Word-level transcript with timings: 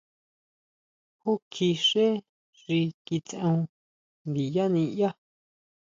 ¿Júkji 1.21 1.69
xé 1.87 2.05
xi 2.59 2.79
kitseon 3.05 3.59
ndiyá 4.29 4.65
niʼyaá? 4.73 5.13